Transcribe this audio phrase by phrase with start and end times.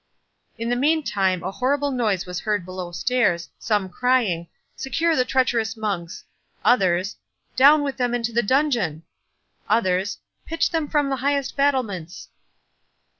[0.57, 5.77] In the meantime, a horrible noise was heard below stairs, some crying, "Secure the treacherous
[5.77, 7.17] monks!"—others,
[7.55, 10.17] "Down with them into the dungeon!"—others,
[10.47, 12.29] "Pitch them from the highest battlements!"